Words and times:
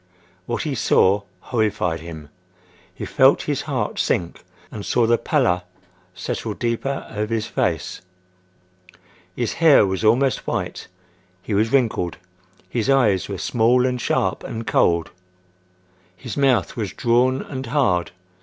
What 0.47 0.63
he 0.63 0.73
saw 0.73 1.21
horrified 1.41 1.99
him. 1.99 2.29
He 2.91 3.05
felt 3.05 3.43
his 3.43 3.61
heart 3.69 3.99
sink 3.99 4.43
and 4.71 4.83
saw 4.83 5.05
the 5.05 5.19
pallor 5.19 5.61
settle 6.15 6.55
deeper 6.55 7.05
over 7.11 7.31
his 7.31 7.45
face. 7.45 8.01
His 9.35 9.53
hair 9.61 9.85
was 9.85 10.03
almost 10.03 10.47
white. 10.47 10.87
He 11.43 11.53
was 11.53 11.71
wrinkled. 11.71 12.17
His 12.67 12.89
eyes 12.89 13.29
were 13.29 13.37
small 13.37 13.85
and 13.85 14.01
sharp 14.01 14.43
and 14.43 14.65
cold. 14.65 15.11
His 16.17 16.35
mouth 16.35 16.75
was 16.75 16.93
drawn 16.93 17.43
and 17.43 17.67
hard. 17.67 18.09